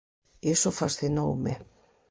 [0.53, 1.53] Iso fascinoume.